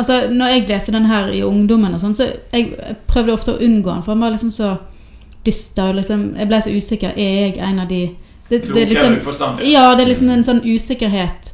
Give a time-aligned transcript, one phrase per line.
[0.00, 3.60] Altså, når jeg leste den her i ungdommen, og sånn, så jeg prøvde ofte å
[3.60, 4.70] unngå den, for han var liksom så
[5.44, 5.92] dyster.
[5.92, 7.10] Liksom, jeg ble så usikker.
[7.20, 7.98] Er jeg en av de
[8.48, 9.68] det, Kloke det liksom, uforstandige.
[9.74, 11.50] Ja, det er liksom en sånn usikkerhet.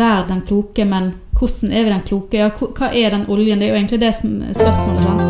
[0.00, 2.40] Vær den kloke, men hvordan er vi den kloke?
[2.40, 3.60] Ja, hva er den oljen?
[3.60, 5.28] Det er jo egentlig det som er spørsmålet, sant?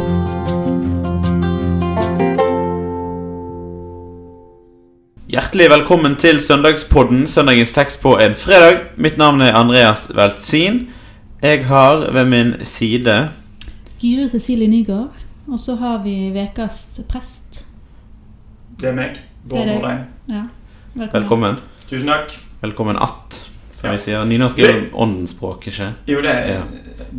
[5.28, 8.94] Hjertelig velkommen til søndagspodden, søndagens tekst på en fredag.
[8.96, 10.86] Mitt navn er Andreas Veltsin.
[11.42, 13.28] Jeg har ved min side
[14.02, 15.14] Gyre Cecilie Nygaard.
[15.48, 17.62] Og så har vi ukas prest.
[18.80, 19.16] Det er meg.
[19.48, 19.66] Bård.
[19.66, 20.02] Nordheim.
[20.28, 20.42] Ja,
[20.94, 21.22] velkommen.
[21.22, 21.56] Velkommen.
[21.88, 22.34] Tusen takk.
[22.62, 23.92] Velkommen att, som Ja.
[23.96, 24.24] vi sier.
[24.24, 25.92] Nynorsk er jo åndens språk, ikke?
[26.06, 26.60] Jo, det er Ja.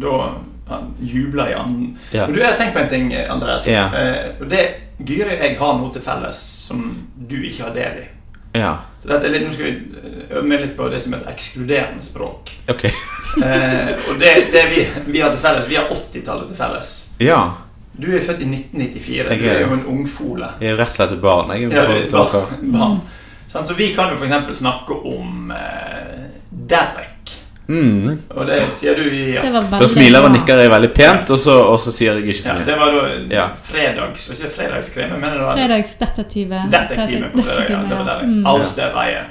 [0.02, 0.34] Da
[0.68, 1.98] han jubler i anden.
[2.14, 2.26] Ja.
[2.28, 3.68] Men du, jeg har tenkt på en ting, Andreas.
[3.68, 3.86] Ja.
[3.88, 4.60] Eh, og det
[5.08, 6.36] Gyri og jeg har noe til felles
[6.68, 6.98] som
[7.30, 8.08] du ikke har del i.
[8.60, 11.14] Ja, Så dette er litt, Nå skal vi eh, øve meg litt på det som
[11.14, 12.52] heter ekskluderende språk.
[12.70, 12.86] ok.
[13.38, 16.90] Eh, og det, det vi, vi har til felles Vi har 80-tallet til felles.
[17.22, 17.42] Ja,
[18.00, 19.30] Du er født i 1994.
[19.30, 20.48] Jeg Du er jo en ungfole.
[20.62, 21.50] jeg er rett og slett et barn.
[21.52, 22.72] Jeg er Ja, barn.
[22.74, 23.00] barn.
[23.52, 24.58] Sånn, så vi kan jo f.eks.
[24.60, 27.16] snakke om eh, Derek.
[27.70, 28.16] Mm.
[28.34, 29.44] Og det sier du i ja.
[29.70, 32.56] Da smiler og nikker jeg veldig pent, og så, og så sier jeg ikke så
[32.56, 33.44] Ja, det var da Ja.
[33.54, 36.64] fredags Ikke fredagskrem, men det var Fredagsdetektive.
[36.72, 37.70] Detektive på fredag.
[37.70, 38.24] Ja, det var der.
[38.26, 38.46] Mm.
[38.54, 39.22] Alstedveie.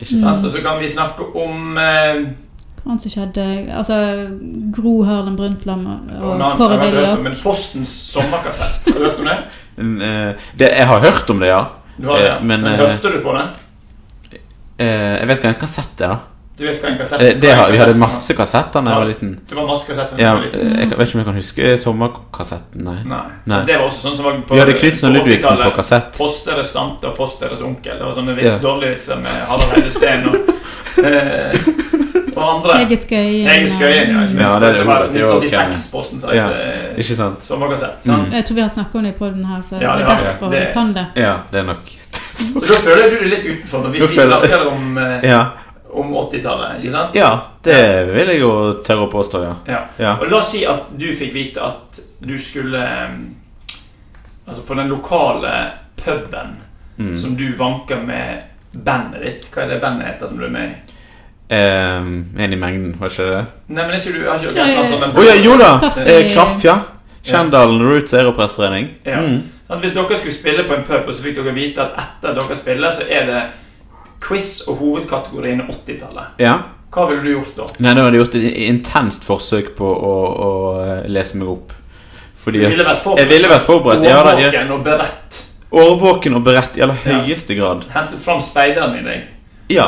[0.00, 0.38] Ikke sant?
[0.40, 0.44] Mm.
[0.44, 2.24] Og så kan vi snakke om eh,
[2.84, 3.96] Hva som skjedde Altså
[4.76, 7.22] Gro Harlem Brundtland og, og Kåre ikke Willoch.
[7.24, 8.90] men Postens sommerkassett.
[8.92, 9.38] Har du hørt om det?
[9.78, 11.62] Eh, det, jeg har hørt om det, ja.
[11.96, 12.36] Du har det, ja.
[12.42, 13.48] men, men, eh, Hørte du på det?
[14.78, 16.20] Eh, jeg vet hva en kassett er, da.
[16.54, 17.38] Du vet hva en kassett er?
[17.42, 19.30] vi hadde masse kassetter da jeg var liten.
[19.50, 20.60] Du var masse kassetter da Ja, du var liten?
[20.76, 22.96] eh, jeg vet ikke om jeg kan huske sommerkassetten, nei.
[23.10, 23.22] Nei.
[23.50, 23.60] Nei.
[23.66, 26.12] Det var også sånn som var på Vi hadde Knutsen og Ludvigsen på kassett.
[26.18, 27.98] Post deres tante og post deres onkel.
[27.98, 28.52] Det var sånne Ja.
[28.52, 28.58] ja.
[28.62, 30.54] dårlige vitser med Harald Heidesteen og,
[31.10, 31.58] eh,
[32.44, 33.48] og Jeg er Skøyen.
[33.48, 34.22] Hege Skøyen, ja.
[34.24, 34.40] ikke minst.
[34.40, 36.46] Ja, det er det var ordet, det er jo 96-posten til Ja.
[36.48, 37.48] disse Ikke sant?
[37.60, 38.32] har sett Sant?
[38.32, 40.50] Jeg tror vi har snakket om det på den her, så Ja, det er derfor
[40.50, 41.06] Det- vi kan det.
[41.16, 41.84] Ja, det er nok
[42.34, 45.44] Så da føler du deg litt utenfor når vi snakker om, eh, Ja,
[45.94, 46.78] om 80-tallet.
[46.82, 47.14] Ikke sant?
[47.14, 48.50] ja det vil jeg jo
[48.84, 49.54] tørre å påstå, ja.
[49.68, 49.80] Ja.
[49.98, 50.16] Ja.
[50.20, 53.10] Og la oss si at du fikk vite at du skulle eh,
[54.48, 56.56] Altså på den lokale puben
[56.98, 57.16] Mm.
[57.16, 59.48] som du vanker med bandet ditt.
[59.50, 60.92] Hva er det bandet heter som du er med i?
[61.48, 61.96] Eh,
[62.44, 63.42] en i mengden, var ikke det?
[63.68, 65.72] Nei, men er ikke du har ikke vært sånn oh, ja, jo da!
[65.82, 66.78] Kraff, Eh, Kraft, ja.
[67.24, 68.88] Kjendalen Roots Aeropressforening.
[69.04, 69.20] Ja.
[69.20, 69.42] Mm.
[69.68, 72.34] Sånn, hvis dere skulle spille på en pub, og så fikk dere vite at etter
[72.36, 73.42] dere spiller, så er det
[74.24, 76.40] quiz og hovedkategorien 80-tallet.
[76.40, 76.58] Ja.
[76.94, 77.68] Hva ville du gjort da?
[77.82, 80.12] Nei, da hadde jeg gjort et intenst forsøk på å,
[80.46, 80.50] å
[80.84, 81.72] eh, lese meg opp.
[82.44, 83.24] Fordi Du ville vært forberedt.
[83.24, 84.04] Jeg ville vært forberedt.
[84.06, 85.40] Ja, da, jeg, Årvåken og beredt.
[85.74, 87.20] årvåken og beredt i aller Ja.
[87.24, 87.86] høyeste grad.
[87.94, 89.24] Hentet fram speideren i deg.
[89.68, 89.86] Ja.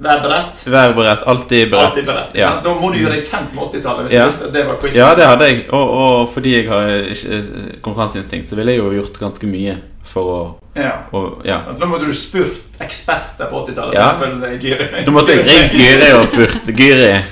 [0.00, 0.62] Vær beredt.
[0.68, 1.22] Vær beredt.
[1.26, 1.84] Alltid beredt.
[1.86, 2.34] Alltid beredt.
[2.36, 2.50] Ja.
[2.64, 4.10] Da må du gjøre deg kjent med 80-tallet.
[4.10, 4.50] Hvis Ja.
[4.52, 4.96] det var quiz.
[4.96, 5.62] Ja, det hadde jeg.
[5.72, 7.44] Og, og fordi jeg har eh,
[7.82, 10.40] konkurranseinstinkt, så ville jeg jo gjort ganske mye for å,
[10.78, 10.92] Ja.
[11.12, 11.58] Og, Ja.
[11.80, 13.94] Da måtte du spurt eksperter på 80-tallet.
[13.94, 14.10] Ja.
[14.12, 15.04] eh.
[15.04, 17.22] Da måtte jeg ringt Gyri og spurt Gyri,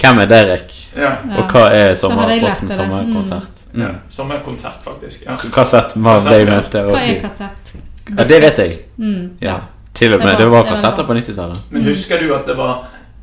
[0.00, 0.72] hvem er Derek?
[0.96, 1.16] Ja.
[1.36, 2.76] Og hva er sommerposten sommerkonsert?
[2.76, 3.64] sommerkonsert?
[3.74, 3.88] ja.
[3.88, 3.96] Mm.
[4.08, 5.26] Sommerkonsert, faktisk.
[5.26, 5.36] Ja.
[5.52, 7.74] Kassett hva, kassett, Hva er kassett?
[8.16, 8.78] Ja, det vet jeg.
[8.98, 9.30] Mm.
[9.40, 9.58] Ja.
[9.96, 10.32] Til og med.
[10.36, 11.58] Det var det var kassetter på 90-tallet.
[11.72, 12.74] Men husker du at det var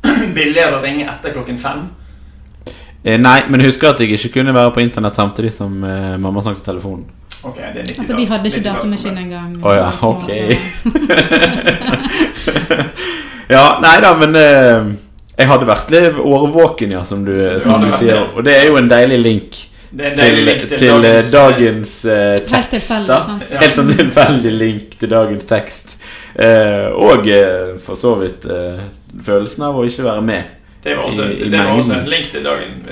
[0.38, 1.84] billigere å ringe etter klokken fem?
[3.04, 6.42] Eh, Nei, men husker at jeg ikke kunne være på internett samtidig som eh, mamma
[6.42, 7.04] snakket i telefonen.
[7.44, 9.50] Ok, det er 90 Altså, vi hadde ikke datamaskin engang.
[9.60, 10.30] Å ja, ok.
[13.48, 14.86] Ja, nei da, men eh,
[15.36, 18.22] jeg hadde vært litt årvåken, ja, som du, som du sier.
[18.32, 19.58] Og det er jo en deilig link
[19.94, 23.52] til, til, til eh, dagens, dagens eh, Helt tilfeldig, sant?
[23.60, 25.94] Helt sånn tilfeldig link til dagens tekst.
[26.34, 28.80] Eh, og eh, for så vidt eh,
[29.24, 30.44] følelsen av å ikke være med.
[30.84, 32.82] Det var også, i- i det var også en link til dagen.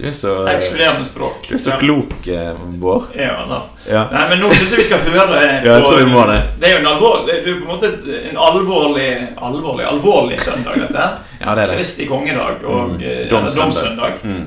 [0.00, 1.46] Du er så, Ekskluderende språk.
[1.48, 3.04] du er så klok, eh, Bård.
[3.16, 3.62] Ja, da.
[3.88, 4.02] Ja.
[4.12, 6.38] Nei, men nå syns jeg vi skal høre Ja, jeg tror vi må det.
[6.60, 7.90] Det er jo en alvorlig Det er på en måte
[8.30, 11.04] en alvorlig Alvorlig, alvorlig søndag, dette
[11.44, 11.76] ja, det er det.
[11.76, 13.28] Kristi kongedag og Mm.
[13.30, 13.60] Domssøndag.
[13.62, 14.24] domssøndag.
[14.24, 14.46] Mm.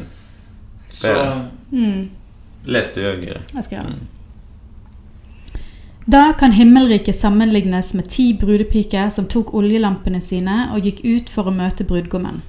[0.90, 1.16] Så
[1.72, 2.10] Mm.
[2.66, 3.42] Les du, Jørgen.
[3.56, 4.13] Jeg skal gjøre det.
[6.06, 11.48] Da kan himmelriket sammenlignes med ti brudepiker som tok oljelampene sine og gikk ut for
[11.48, 12.42] å møte brudgommen.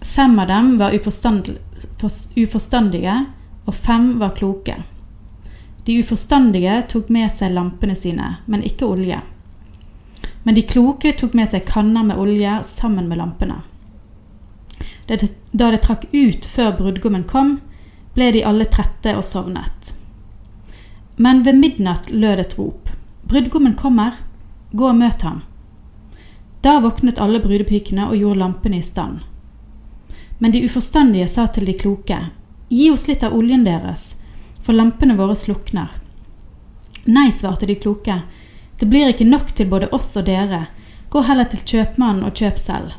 [0.00, 3.26] Fem av dem var uforstandige,
[3.66, 4.76] og fem var kloke.
[5.84, 9.20] De uforstandige tok med seg lampene sine, men ikke olje.
[10.46, 13.58] Men de kloke tok med seg kanner med olje sammen med lampene.
[15.10, 17.58] Da det, trakk ut før brudgommen kom,
[18.14, 19.99] ble de alle trette og sovnet.
[21.20, 22.88] Men ved midnatt lød et rop.
[23.22, 24.14] Brudgommen kommer.
[24.72, 25.42] Gå og møt ham.
[26.64, 29.18] Da våknet alle brudepikene og gjorde lampene i stand.
[30.38, 32.16] Men de uforstandige sa til de kloke,
[32.72, 34.14] gi oss litt av oljen deres,
[34.64, 35.92] for lampene våre slukner.
[37.04, 38.16] Nei, svarte de kloke,
[38.80, 40.62] det blir ikke nok til både oss og dere,
[41.12, 42.96] gå heller til kjøpmannen og kjøp selv.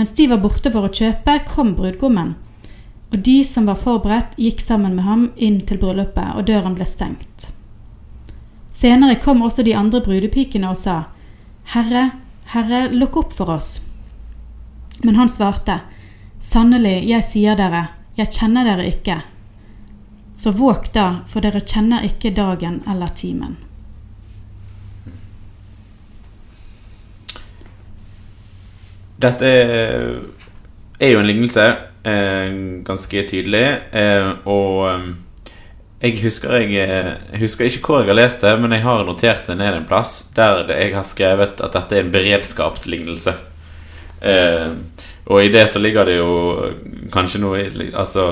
[0.00, 2.38] Mens de var borte for å kjøpe, kom brudgommen,
[3.14, 6.86] og de som var forberedt, gikk sammen med ham inn til bryllupet, og døren ble
[6.88, 7.52] stengt.
[8.74, 10.96] Senere kom også de andre brudepikene og sa,
[11.76, 12.08] Herre,
[12.50, 13.76] Herre, lukk opp for oss.
[15.06, 15.78] Men han svarte,
[16.42, 17.84] Sannelig, jeg sier dere,
[18.18, 19.20] jeg kjenner dere ikke.
[20.34, 23.54] Så våg da, for dere kjenner ikke dagen eller timen.
[29.22, 31.70] Dette er, jo en lignelse,
[32.04, 33.64] ganske tydelig,
[33.96, 35.06] eh, og eh,
[36.04, 39.46] jeg husker, jeg, eh, husker ikke hvor jeg har lest det, men jeg har notert
[39.48, 43.32] det ned en plass der det, jeg har skrevet at dette er en beredskapslignelse.
[44.20, 44.74] Eh,
[45.24, 46.32] og i det så ligger det jo
[47.12, 47.62] kanskje noe
[47.96, 48.26] Altså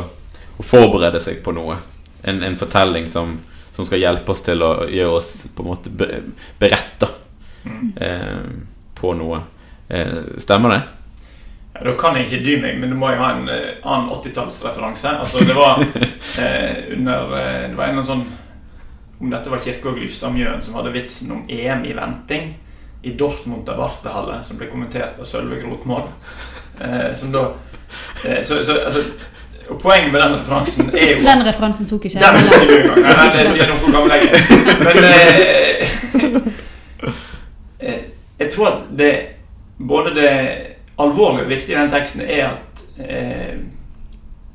[0.60, 1.78] å forberede seg på noe.
[2.28, 3.38] En, en fortelling som,
[3.72, 5.92] som skal hjelpe oss til å gjøre oss på en måte
[6.60, 7.08] beretta
[7.96, 8.50] eh,
[9.00, 9.40] på noe.
[9.88, 10.82] Eh, stemmer det?
[11.82, 15.16] Da kan jeg ikke dy meg, men du må jo ha en eh, annen 80-tallsreferanse.
[15.22, 15.82] Altså, det var
[16.42, 18.26] eh, under eh, Det var en eller annen sånn
[19.22, 22.52] Om dette var Kirkvaag Lystad Mjøen som hadde vitsen om EM i venting
[23.02, 26.06] i Dortmund av Wartehalle, som ble kommentert av Sølve Grotmål.
[26.78, 27.48] Eh, som da
[28.24, 29.02] eh, så, så, altså,
[29.68, 32.46] Og poenget med den referansen er jo Den referansen tok ikke den jeg.
[32.86, 34.26] Den, den, det sier noe om gamle jeg.
[34.82, 35.86] Men eh,
[37.78, 38.00] eh,
[38.38, 39.12] jeg tror at det
[39.78, 40.32] både det
[41.00, 43.58] alvorlige og viktig i den teksten er at eh,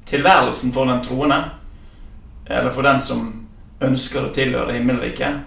[0.07, 1.41] tilværelsen for den troende,
[2.45, 3.25] eller for den som
[3.83, 5.41] ønsker å tilhøre himmelriket,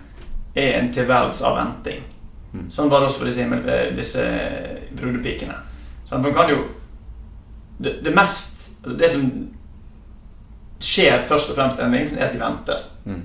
[0.54, 2.02] er en tilværelse av venting.
[2.70, 4.24] Sånn var det også for disse, himmel, eh, disse
[4.98, 5.54] brudepikene.
[6.08, 6.64] Sånn, man kan jo
[7.80, 9.26] det, det mest altså Det som
[10.80, 12.84] skjer først og fremst i den lignelsen, er at de venter.
[13.04, 13.22] Mm.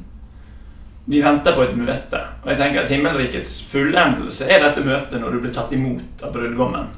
[1.06, 2.20] De venter på et møte.
[2.44, 6.34] Og jeg tenker at Himmelrikets fullendelse er dette møtet når du blir tatt imot av
[6.36, 6.90] brudgommen.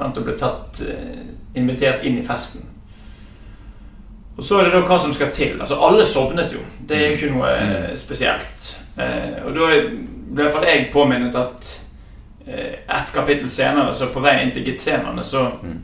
[0.00, 0.18] Sant?
[0.18, 1.22] Og ble tatt, eh,
[1.60, 2.66] invitert inn i festen.
[4.36, 5.58] Og så er det da hva som skal til.
[5.60, 6.62] Altså Alle sovnet jo.
[6.88, 8.68] Det er jo ikke noe eh, spesielt.
[8.96, 9.80] Eh, og da ble
[10.30, 11.68] i hvert fall jeg påminnet at
[12.46, 15.80] eh, et kapittel senere, så på vei inn til Getsemane, så Mm.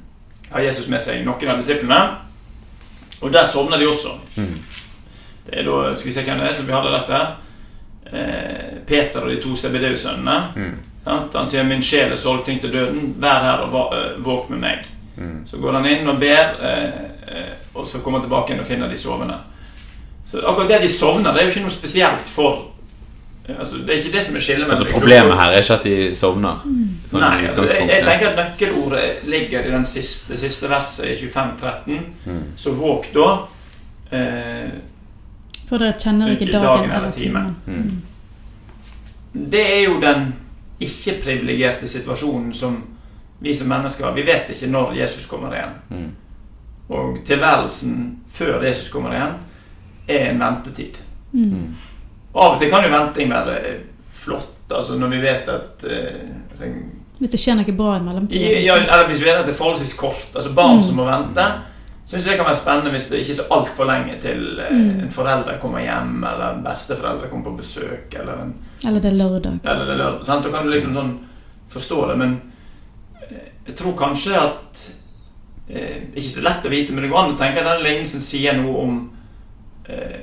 [0.53, 1.99] har Jesus med seg noen av disiplene.
[3.21, 4.15] Og der sovner de også.
[4.37, 4.55] Mm.
[5.47, 7.21] Det er da, skal vi se hvem det er som vi hadde dette.
[8.13, 10.37] Eh, Peter og de to CBD-sønnene.
[11.07, 11.29] Mm.
[11.35, 14.87] Han sier 'min sjel er sorgtyngt til døden, vær her og øh, våk med meg'.
[15.17, 15.47] Mm.
[15.47, 16.85] Så går han inn og ber, eh,
[17.39, 19.39] eh, og så kommer han tilbake igjen og finner de sovende.
[20.27, 22.67] Så akkurat det at de sovner, det er jo ikke noe spesielt for
[23.49, 25.85] eh, altså, Det er ikke det som er skillet Altså Problemet her er ikke at
[25.87, 26.65] de sovner.
[27.11, 31.07] Sånn Nei, altså, jeg, jeg tenker at nøkkelordet ligger i den siste, det siste verset
[31.13, 32.01] i 25.13.
[32.27, 32.43] Mm.
[32.57, 33.29] Så våk da.
[34.11, 34.75] Eh,
[35.69, 37.55] For dere kjenner ikke dagen, dagen eller timen.
[37.67, 38.03] Mm.
[39.53, 40.35] det er jo den
[40.81, 42.77] ikke-privilegerte situasjonen som
[43.41, 45.75] vi som mennesker Vi vet ikke når Jesus kommer igjen.
[45.91, 46.11] Mm.
[46.89, 49.35] Og tilværelsen før Jesus kommer igjen,
[50.09, 51.01] er en ventetid.
[51.33, 51.75] Mm.
[52.33, 53.57] Og av og til kan jo venting være
[54.13, 56.71] flott, altså når vi vet at eh,
[57.19, 58.65] Hvis det skjer noe bra i mellomtiden.
[58.65, 60.27] ja, Eller hvis vi vet at det er forholdsvis kort.
[60.35, 60.83] Altså Barn Mm.
[60.83, 61.47] som må vente.
[62.07, 65.01] Syns det kan være spennende hvis det ikke er så altfor lenge til eh, Mm.
[65.05, 68.53] en forelder kommer hjem, eller en besteforeldre kommer på besøk, eller en
[68.87, 69.59] Eller det er lørdag.
[69.65, 70.27] Eller det er lørdag.
[70.27, 70.45] Sant?
[70.45, 71.19] Da kan du liksom sånn
[71.73, 72.37] forstå det, men
[73.31, 74.85] eh, jeg tror kanskje at
[75.69, 78.21] eh, Ikke så lett å vite, men det går an å tenke at denne lignelsen
[78.23, 79.11] sier noe om
[79.89, 80.23] eh,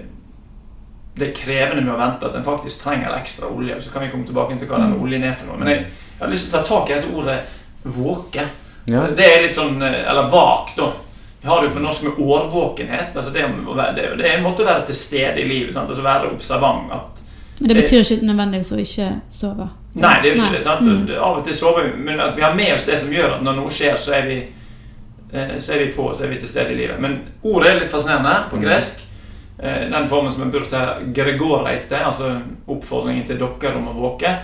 [1.19, 3.75] det krevende med å vente, at en faktisk trenger ekstra olje.
[3.81, 5.59] Så kan vi komme tilbake til hva den oljen er for noe.
[5.59, 5.83] Men jeg,
[6.15, 7.39] jeg har lyst til å ta tak i dette ordet
[7.85, 8.47] 'våke'.
[8.87, 9.03] Ja.
[9.07, 10.87] Det er litt sånn eh, Eller vak, da.
[11.43, 13.15] Har du på norsk med årvåkenhet.
[13.15, 15.73] Altså det, være, det, det er en måte å være til stede i livet.
[15.75, 15.89] Sant?
[15.89, 16.91] Altså være observant.
[16.95, 17.21] At
[17.59, 19.67] Men det betyr ikke nødvendigvis å ikke sove.
[19.95, 20.63] Nei, det er jo ikke det.
[20.63, 20.87] sant?
[20.87, 21.09] Mm.
[21.19, 23.43] Av og til sover vi, men at vi har med oss det som gjør at
[23.45, 24.37] når noe skjer, så er vi,
[25.33, 26.99] eh, så er vi på, så er vi til stede i livet.
[27.03, 28.63] Men ordet er litt fascinerende på Mm.
[28.63, 29.03] gresk.
[29.59, 32.31] Eh, Den formen som er brukt her, gregoreite, altså
[32.67, 34.37] oppfordringen til dere om å våke,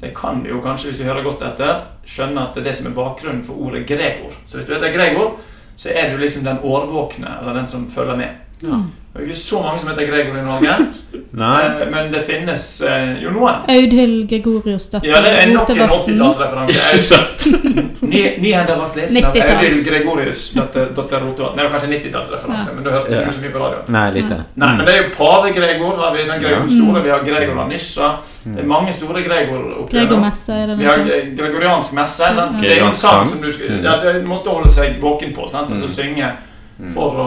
[0.00, 2.74] det kan vi jo kanskje, hvis vi hører godt etter, skjønne at det er det
[2.76, 4.32] som er bakgrunnen for ordet gregor.
[4.46, 5.38] Så hvis du heter Gregor,
[5.76, 8.28] så er du liksom den årvåkne, eller den som følger med.
[8.62, 8.80] Ja.
[9.14, 10.72] Det er ikke så mange som heter Gregor i Norge,
[11.44, 11.58] Nei.
[11.66, 13.60] eh, men det finnes eh, jo noen.
[13.70, 16.74] Audhild Gregorius datter Ja, det er nok en 80-tallsreferanse.
[16.74, 17.46] Ikke sant?
[18.10, 19.52] Ny, Nyhender ble lest av 90-talls.
[19.54, 21.54] Audhild Gregorius, datter, datter Rotevatn.
[21.60, 22.74] Det var kanskje 90-tallsreferanse, Ja.
[22.74, 23.22] men du hørte du Ja.
[23.22, 23.86] ikke så mye på radioen.
[23.98, 24.40] Nei, lite.
[24.64, 25.96] Nei, men det er jo pave Gregor.
[26.02, 26.82] Har vi sånn Gregor den Ja.
[26.82, 28.10] store, vi har Gregor av Nyssa.
[28.44, 30.20] Det er mange store Gregor oppi her nå.
[30.26, 31.14] Er det Vi har noe?
[31.20, 32.34] eh, gregoriansk messe.
[32.34, 32.58] Sant?
[32.58, 32.60] Ja.
[32.66, 33.82] Det er jo en sang som du skal, Mm.
[33.84, 35.46] ja, det måtte holde seg våken på.
[35.48, 35.70] Sant?
[35.70, 35.98] Altså Mm.
[36.02, 36.32] synge
[36.80, 36.92] Mm.
[36.94, 37.26] for å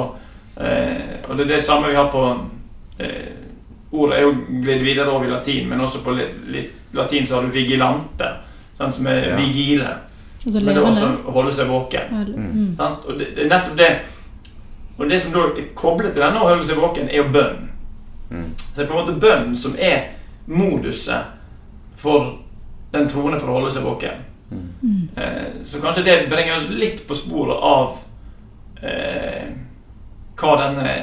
[0.60, 2.24] eh, og det er det samme vi har på
[3.00, 3.34] eh,
[3.92, 4.34] Ordet er jo
[4.64, 6.12] glidd videre over i latin, men også på
[6.94, 8.28] latin så har du vigilante,
[8.78, 9.36] sant, som er Ja.
[9.38, 9.88] vigile.
[10.46, 12.02] Altså, Men det er også å holde seg våken.
[12.36, 12.76] Mm.
[12.78, 13.06] Sant?
[13.08, 13.88] Og det, det er nettopp det
[15.00, 17.70] Og det som da er koblet til denne å holde seg våken, er jo bønn.
[18.30, 18.46] Mm.
[18.58, 20.04] Så det er på en måte bønn som er
[20.48, 21.24] moduset
[21.96, 22.34] for
[22.92, 24.24] den troende for å holde seg våken.
[24.52, 25.10] Mm.
[25.18, 27.98] Eh, så kanskje det bringer oss litt på sporet av
[28.84, 29.48] eh,
[30.38, 30.96] hva denne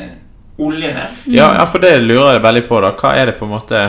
[0.62, 1.12] oljen er.
[1.26, 2.92] Ja, ja, for det lurer jeg veldig på, da.
[2.98, 3.84] Hva er det på en måte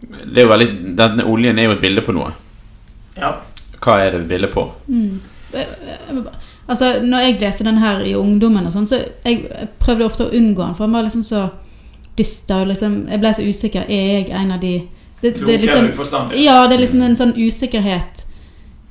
[0.00, 2.30] Det er jo veldig Denne oljen er jo et bilde på noe.
[3.18, 3.34] Ja.
[3.78, 4.64] Hva er det et bilde på?
[4.88, 5.18] Mm.
[5.52, 5.74] Eh,
[6.08, 6.22] eh,
[6.68, 10.34] Altså, når jeg leste den her i ungdommen og sånn, så jeg prøvde ofte å
[10.36, 11.46] unngå den, for han var liksom så
[12.18, 12.66] dyster.
[12.68, 13.86] Liksom, jeg ble så usikker.
[13.88, 14.74] Er jeg en av de
[15.22, 16.42] det, det er liksom, uforstandige.
[16.44, 18.20] Ja, det er liksom en sånn usikkerhet.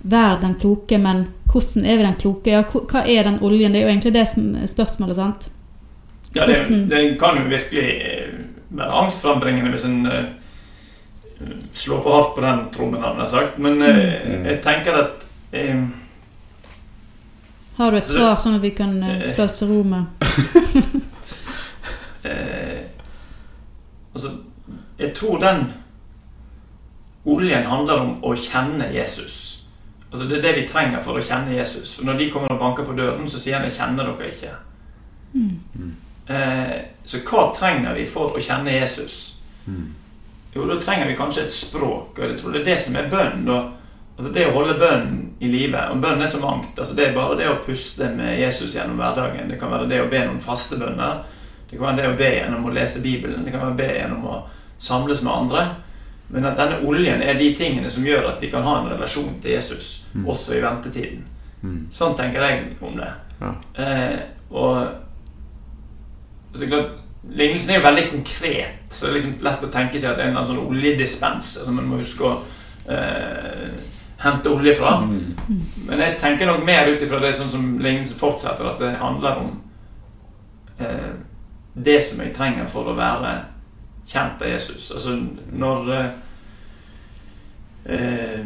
[0.04, 2.52] Vær den kloke, men hvordan er vi den kloke?
[2.52, 3.72] Ja, hva er den oljen?
[3.74, 5.48] Det er jo egentlig det som er spørsmålet, sant?
[6.36, 6.58] Ja, det,
[6.90, 8.34] det kan jo virkelig eh,
[8.70, 10.24] være angstframbringende hvis en uh,
[11.74, 13.58] slår for hardt på den trommen, hadde jeg sagt.
[13.60, 13.88] Men uh,
[14.28, 14.46] Mm.
[14.46, 15.76] jeg tenker at eh,
[17.78, 20.06] Har du et det- svar, sånn at vi kan eh, slå oss til ro med
[22.24, 22.82] eh,
[24.16, 24.30] Altså,
[25.00, 25.66] jeg tror den
[27.26, 29.67] oljen handler om å kjenne Jesus.
[30.18, 31.92] Altså, det er det vi trenger for å kjenne Jesus.
[31.94, 34.56] For når de kommer og banker på døren, så sier han 'jeg kjenner dere ikke'.
[35.34, 35.94] Mm.
[36.30, 39.40] Eh, så hva trenger vi for å kjenne Jesus?
[39.68, 39.94] Mm.
[40.56, 43.10] Jo, da trenger vi kanskje et språk, og jeg tror det er det som er
[43.10, 43.50] bønn.
[44.18, 45.78] Altså Det å holde bønnen i live.
[45.92, 46.80] Og bønn er så mangt.
[46.80, 49.50] altså Det er bare det å puste med Jesus gjennom hverdagen.
[49.50, 51.24] Det kan være det å be noen faste bønner.
[51.70, 53.46] Det kan være det å be gjennom å lese Bibelen.
[53.46, 54.42] Det kan være å be gjennom å
[54.78, 55.68] samles med andre.
[56.30, 59.38] Men at denne oljen er de tingene som gjør at vi kan ha en relasjon
[59.42, 60.28] til Jesus Mm.
[60.28, 61.24] også i ventetiden.
[61.62, 61.88] Mm.
[61.92, 63.10] Sånn tenker jeg om det.
[63.42, 63.52] Ja.
[63.84, 64.20] Eh,
[64.52, 64.88] og
[66.56, 66.90] så klart,
[67.30, 70.26] Lignelsen er jo veldig konkret, så det er liksom lett å tenke seg at det
[70.26, 72.38] er en sånn oljedispenser som man må huske å
[72.90, 73.74] eh,
[74.24, 74.94] hente olje fra.
[75.04, 75.36] Mm.
[75.90, 79.42] Men jeg tenker nok mer ut ifra det sånn som lignelsen fortsetter, at det handler
[79.44, 79.52] om
[80.80, 81.12] eh,
[81.74, 83.34] det som jeg trenger for å være
[84.08, 84.92] kjent av Jesus.
[84.92, 85.18] Altså
[85.52, 86.10] når eh,
[87.96, 88.46] eh,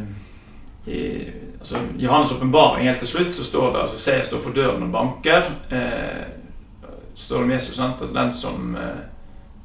[0.86, 4.58] i altså, Johannes' åpenbaring helt til slutt så står det altså, Se, jeg står for
[4.58, 5.52] døren og banker.
[5.70, 6.24] Eh,
[7.16, 8.02] står det om Jesus, sant?
[8.02, 9.04] Altså, den som eh,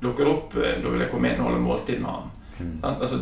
[0.03, 2.31] lukker opp, eh, da vil jeg komme inn og holde måltid med ham.
[2.59, 2.75] Mm.
[2.83, 3.01] Sant?
[3.01, 3.21] Altså,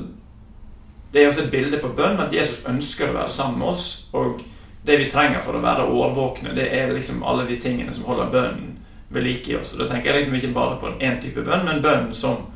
[1.13, 4.09] det er også et bilde på bønn, at Jesus ønsker å være sammen med oss.
[4.13, 4.43] Og
[4.87, 8.33] det vi trenger for å være årvåkne, det er liksom alle de tingene som holder
[8.33, 8.73] bønnen
[9.15, 9.77] ved like i oss.
[9.77, 12.49] Og da tenker jeg liksom ikke bare på én type bønn, men bønn som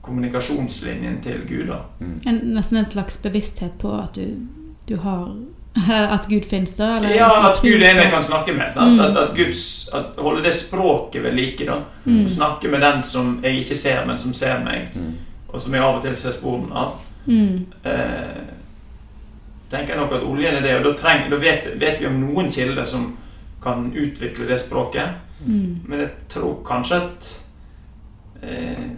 [0.00, 1.66] kommunikasjonslinjen til Gud.
[1.66, 1.80] da.
[2.00, 4.46] en, Nesten en slags bevissthet på at du,
[4.88, 5.32] du har
[6.14, 6.96] At Gud finnes da?
[6.96, 8.72] Eller Ja, du at Gud er en jeg kan snakke med.
[8.74, 8.92] Sant?
[8.92, 9.00] Mm.
[9.00, 11.66] At, at Guds, at holde det språket ved like.
[11.66, 11.76] da.
[12.04, 12.28] Mm.
[12.28, 14.90] Snakke med den som jeg ikke ser, men som ser meg.
[14.94, 15.14] Mm.
[15.48, 16.98] Og som jeg av og til ser sporene av.
[17.26, 17.66] Mm.
[17.84, 18.42] eh,
[19.70, 22.16] tenker jeg nok at oljen er det, og da, treng, da vet, vet vi om
[22.18, 23.12] noen kilder som
[23.62, 25.20] kan utvikle det språket.
[25.44, 25.84] Mm.
[25.86, 27.30] Men jeg tror kanskje at
[28.42, 28.88] eh,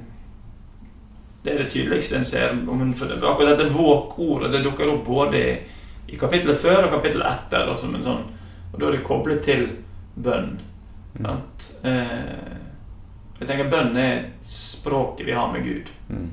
[1.43, 2.51] det er det tydeligste en ser.
[2.69, 5.59] om en- For akkurat dette våk-ordet det dukker opp både i,
[6.09, 7.67] i kapittelet før og kapittelet etter.
[7.67, 8.23] Da, som en sånn,
[8.73, 9.69] og da er det koblet til
[10.15, 10.61] bønn.
[11.19, 11.27] Mm.
[11.85, 12.53] Eh,
[13.41, 15.91] jeg tenker Bønn er språket vi har med Gud.
[16.09, 16.31] Mm.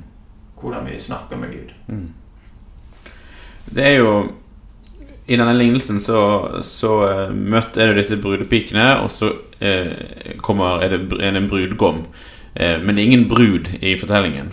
[0.62, 1.74] Hvordan vi snakker med Gud.
[1.88, 2.14] Mm.
[3.66, 4.12] Det er jo
[5.28, 6.20] I denne lignelsen så,
[6.66, 9.92] så uh, møter er det disse brudepikene, og så uh,
[10.42, 12.00] kommer, er, det, er det en brudgom.
[12.56, 14.50] Eh, men det er ingen brud i fortellingen.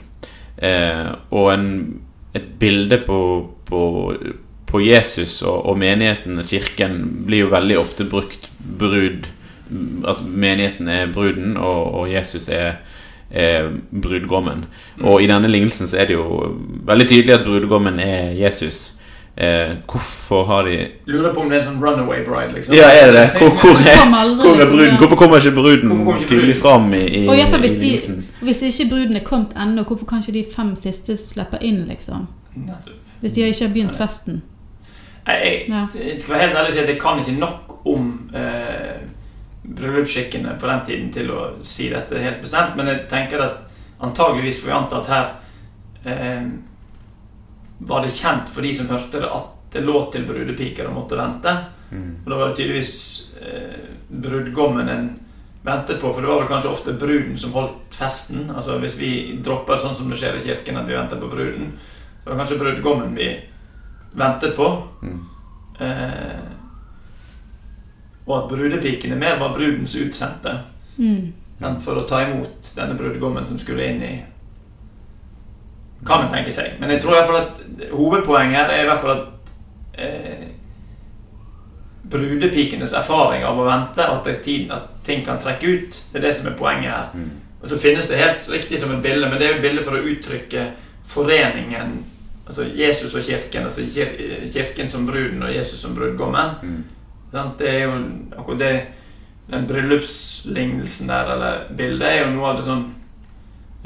[0.58, 1.70] Eh, og en,
[2.34, 3.20] et bilde på,
[3.68, 3.80] på,
[4.66, 8.48] på Jesus og, og menigheten og kirken blir jo veldig ofte brukt
[8.78, 9.28] brud
[10.06, 12.72] Altså menigheten er bruden, og, og Jesus er,
[13.30, 13.70] er
[14.02, 14.64] brudgommen.
[15.00, 16.52] Og i denne lignelsen så er det jo
[16.86, 18.92] veldig tydelig at brudgommen er Jesus.
[19.36, 20.76] Eh, hvorfor har de
[21.06, 22.72] Lurer på om det er en sånn runaway bride, liksom.
[22.74, 23.24] Ja, er det?
[23.36, 24.94] Hvor, hvor, er, hvor er liksom, bruden?
[25.02, 28.62] Hvorfor kommer ikke bruden tydelig fram i, i, Og i fall hvis i de- Hvis
[28.62, 32.26] ikke bruden er kommet ennå, hvorfor kan ikke de fem siste slippe inn, liksom?
[33.20, 34.42] Hvis de ikke har begynt festen.
[35.26, 38.30] Jeg, jeg, jeg skal være helt ærlig og si at jeg kan ikke nok om
[38.34, 38.96] eh,
[39.76, 43.62] bryllupsskikkene på den tiden til å si dette helt bestemt, men jeg tenker at
[44.06, 45.26] antageligvis får vi anta at her
[46.06, 46.46] eh,
[47.78, 51.18] var det kjent for de som hørte det, at det lå til brudepiker og måtte
[51.18, 51.52] vente.
[51.90, 52.10] Mm.
[52.24, 52.94] Og da var det tydeligvis
[53.42, 55.08] eh, brudgommen en
[55.66, 58.50] ventet på, for det var vel kanskje ofte bruden som holdt festen.
[58.54, 59.10] Altså Hvis vi
[59.44, 61.72] dropper sånn som det skjer i kirken, at vi venter på bruden,
[62.22, 63.32] så var det kanskje brudgommen vi
[64.16, 64.70] ventet på.
[65.02, 65.18] Mm.
[65.80, 66.46] Eh,
[68.26, 70.60] og at brudepikene mer var brudens utsendte.
[70.96, 71.32] Mm.
[71.84, 74.14] for å ta imot denne brudgommen som skulle inn i
[76.06, 76.76] Kan en tenke seg.
[76.80, 79.54] Men jeg tror i hvert fall at hovedpoenget her er i hvert fall at
[79.98, 80.44] eh,
[82.10, 86.20] brudepikenes erfaring av å vente, at, det er tiden, at ting kan trekke ut, det
[86.20, 87.08] er det som er poenget her.
[87.14, 87.30] Mm.
[87.62, 89.86] Og så finnes det helt riktig som et bilde, men det er jo et bilde
[89.86, 90.68] for å uttrykke
[91.06, 91.96] foreningen
[92.46, 93.64] Altså Jesus og kirken.
[93.66, 94.12] Altså kir
[94.52, 96.52] kirken som bruden og Jesus som brudgommen.
[96.62, 96.84] Mm.
[97.58, 97.96] Det er jo
[98.38, 98.82] akkurat det
[99.50, 102.80] Den bryllupslignelsen der, eller bildet, er jo noe av det sånn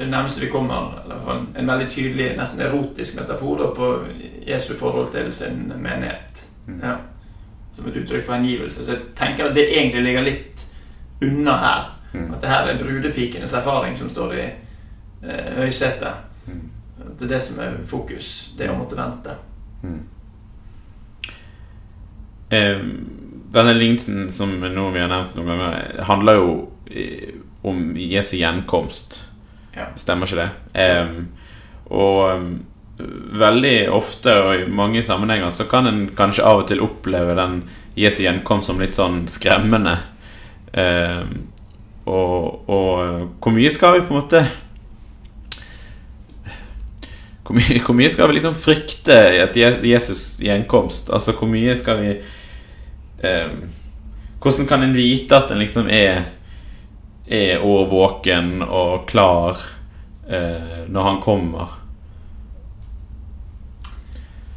[0.01, 3.69] det nærmeste vi kommer eller i hvert fall en veldig tydelig, nesten erotisk metafor da,
[3.75, 3.89] på
[4.47, 6.47] Jesu forhold til sin menighet.
[6.67, 6.79] Mm.
[6.83, 6.95] Ja.
[7.73, 8.85] Som et uttrykk for hengivelse.
[8.85, 10.65] Så jeg tenker at det egentlig ligger litt
[11.21, 11.87] unna her.
[12.13, 12.33] Mm.
[12.33, 16.25] At det her er brudepikenes erfaring som står i eh, høysetet.
[16.47, 16.65] Mm.
[16.99, 18.31] At det er det som er fokus.
[18.57, 19.37] Det å måtte vente.
[19.83, 20.01] Mm.
[22.51, 22.85] Eh,
[23.53, 26.53] denne lignelsen som nå vi har nevnt noen ganger, handler jo
[26.89, 29.21] eh, om Jesu gjenkomst.
[29.75, 29.87] Ja.
[29.99, 30.49] Stemmer ikke det?
[31.01, 31.27] Um,
[31.91, 32.41] og
[33.41, 37.63] veldig ofte og i mange sammenhenger så kan en kanskje av og til oppleve den
[37.97, 39.97] Jesu gjenkomst som litt sånn skremmende.
[40.71, 41.47] Um,
[42.05, 44.43] og, og hvor mye skal vi på en måte
[47.45, 51.09] hvor mye, hvor mye skal vi liksom frykte at Jesus gjenkomst?
[51.11, 52.13] Altså hvor mye skal vi
[53.27, 53.63] um,
[54.41, 56.23] Hvordan kan en vite at en liksom er
[57.27, 59.59] Er årvåken og klar
[60.27, 61.77] eh, når han kommer?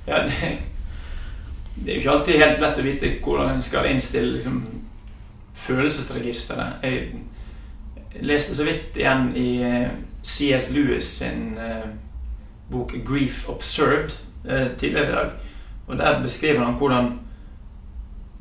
[0.06, 0.56] Ja, det,
[1.76, 4.62] det er jo ikke alltid helt lett å vite hvordan en skal innstille liksom,
[5.64, 6.82] følelsesregisteret.
[6.84, 7.24] Jeg,
[8.22, 9.88] leste så vidt igjen i eh,
[10.22, 10.70] C.S.
[10.70, 11.88] Lewis sin eh,
[12.70, 14.16] bok 'Grief Observed'
[14.48, 15.30] eh, tidligere i dag.
[15.86, 17.18] Og Der beskriver han hvordan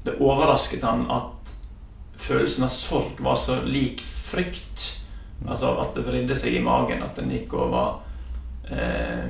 [0.05, 1.53] det overrasket han at
[2.17, 4.03] følelsen av sorg var så lik
[4.33, 4.85] frykt.
[5.47, 8.01] Altså at det vridde seg i magen, at den gikk over
[8.71, 9.27] eh,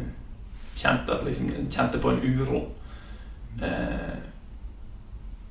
[0.77, 2.63] kjente, liksom, kjente på en uro.
[3.61, 4.15] Eh,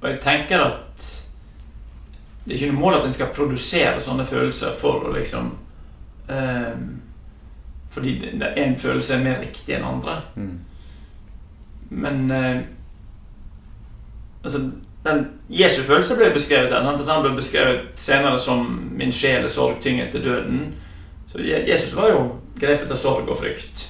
[0.03, 1.11] og jeg tenker at
[2.43, 5.53] det er ikke noe mål at en skal produsere sånne følelser for å liksom
[6.27, 6.81] eh,
[7.93, 10.17] Fordi en følelse er mer riktig enn andre.
[10.35, 10.55] Mm.
[11.93, 12.63] Men eh,
[14.43, 14.63] altså,
[15.05, 16.83] den Jesu følelse ble beskrevet her.
[16.83, 17.11] Sant?
[17.11, 20.73] Han ble beskrevet senere som 'min sjel er sorgtynget til døden'.
[21.29, 23.89] Så Jesus var jo grepet av sorg og frykt.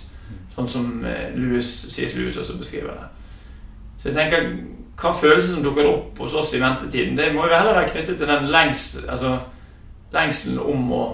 [0.55, 2.15] Sånn som eh, Louis, C.S.
[2.17, 3.09] Lewis også beskriver det.
[3.99, 4.49] Så jeg tenker,
[5.01, 8.19] hva følelser som dukker opp hos oss i ventetiden, det må jo heller være knyttet
[8.19, 9.39] til den lengs, altså,
[10.13, 11.05] lengselen om å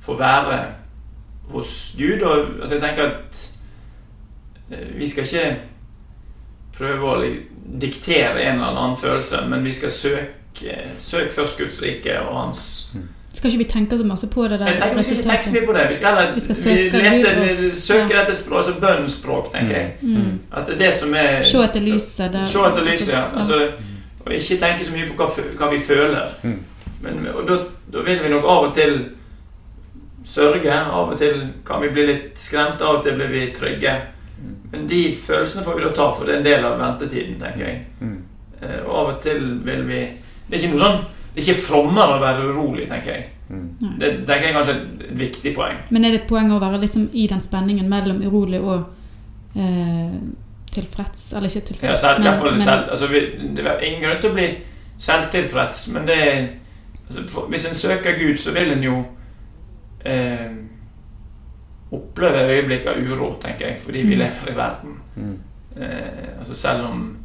[0.00, 0.58] få være
[1.54, 2.22] hos Gud.
[2.22, 3.40] Og altså, jeg tenker at
[4.70, 5.73] eh, vi skal ikke
[6.78, 7.18] prøve å
[7.80, 12.64] diktere en eller annen følelse, men vi skal søke, søke først Guds rike og hans
[13.34, 15.44] Skal ikke vi tenke så masse på det der Jeg tenker Vi skal ikke tenke
[15.44, 15.86] så mye på det.
[15.88, 18.20] Vi skal heller Vi skal søke vi lete, søke ja.
[18.20, 19.90] dette språk, altså bønnspråk, tenker jeg.
[20.02, 20.38] Mm.
[20.52, 22.46] At det er det som er Se etter lyset der.
[22.46, 23.24] Se etter lyset, ja.
[23.34, 23.60] Altså,
[24.24, 25.26] og ikke tenke så mye på hva,
[25.58, 26.30] hva vi føler.
[26.42, 26.60] Mm.
[27.04, 27.58] Men, og da,
[27.92, 28.94] da vil vi nok av og til
[30.24, 30.72] sørge.
[30.72, 33.98] Av og til kan vi bli litt skremt, av og til blir vi trygge.
[34.72, 37.68] Men de følelsene får vi da ta, for det er en del av ventetiden, tenker
[37.68, 37.84] jeg.
[38.00, 38.16] Mm.
[38.60, 40.00] Eh, Og av og til vil vi
[40.44, 40.98] Det er ikke noe sånn
[41.34, 43.24] Det er ikke frommere å være urolig, tenker jeg.
[43.48, 43.64] Mm.
[44.00, 45.80] Det tenker jeg er kanskje et viktig poeng.
[45.90, 48.84] Men er det et poeng å være liksom i den spenningen mellom urolig og
[49.56, 50.14] eh,
[50.74, 51.32] tilfreds?
[51.32, 53.24] Eller ikke Ja, tilfreds, selv, men, men, selv, altså, vi,
[53.56, 54.46] det er ingen grunn til å bli
[54.98, 56.38] selvtilfreds, men det er
[57.08, 59.00] altså, for, Hvis en søker Gud, så vil en jo
[60.04, 60.54] eh,
[61.94, 64.18] oppleve øyeblikk av uro, tenker jeg, fordi vi Mm.
[64.18, 64.96] lever i verden.
[65.16, 65.38] Mm.
[65.76, 67.16] Eh, altså selv om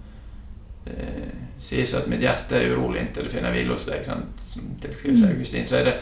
[0.87, 1.29] eh,
[1.59, 4.39] sies at mitt hjerte er urolig inntil det finner hvile hos deg, sant?
[4.47, 5.95] som tilskrives seg Augustin, så er det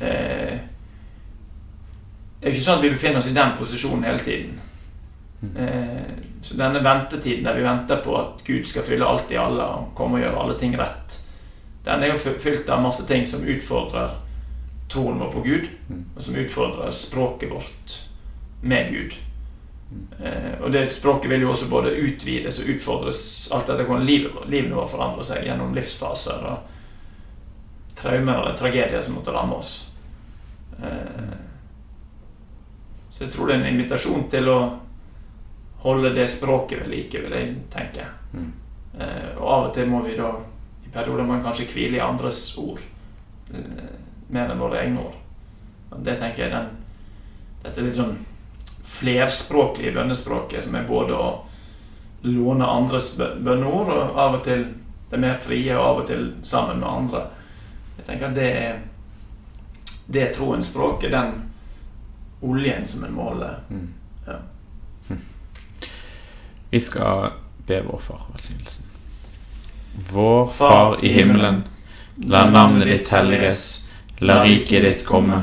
[0.00, 0.58] eh,
[2.40, 4.60] Det er jo ikke sånn at vi befinner oss i den posisjonen hele tiden.
[5.42, 5.56] Mm.
[5.56, 9.62] Eh, så denne ventetiden der vi venter på at Gud skal fylle alt i alle
[9.64, 11.18] og komme og gjøre alle ting rett,
[11.84, 14.16] den er jo fylt av masse ting som utfordrer
[14.90, 16.04] troen vår på Gud, Mm.
[16.16, 18.09] og som utfordrer språket vårt
[18.60, 19.14] med Gud.
[20.20, 23.22] Eh, og det språket vil jo også både utvides og utfordres
[23.54, 29.34] alt etter hvordan livet, vårt forandrer seg gjennom livsfaser og traumer eller tragedier som måtte
[29.34, 29.72] ramme oss.
[30.82, 31.34] Eh,
[33.10, 34.60] så jeg tror det er en invitasjon til å
[35.82, 38.06] holde det språket ved like, vil jeg tenke.
[38.32, 38.50] Mm.
[39.00, 40.30] Eh, og av og til må vi da
[40.84, 42.80] i perioder man kanskje hvile i andres ord
[43.54, 43.92] eh,
[44.30, 45.18] mer enn våre egne ord.
[45.90, 46.76] Og det tenker jeg den
[47.60, 48.14] Dette litt sånn
[49.00, 51.30] flerspråklige bønnespråket som er både å
[52.28, 54.66] låne andres bø- bønneord og av og til
[55.10, 57.22] det mer frie, og av og til sammen med andre.
[57.98, 58.78] Jeg tenker at det er
[60.10, 61.32] det troens språk er den
[62.42, 63.50] oljen som en må holde.
[63.70, 63.88] Mm.
[64.26, 64.38] Ja.
[66.70, 67.32] Vi skal
[67.66, 68.86] be vår far velsignelsen.
[70.12, 71.64] Vår Far i himmelen.
[72.16, 73.88] La navnet ditt helliges.
[74.18, 75.42] La riket ditt komme.